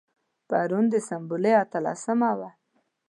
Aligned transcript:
پرون 0.49 0.85
د 0.93 0.95
سنبلې 1.07 1.51
اتلسمه 1.63 2.31
وه. 2.39 2.49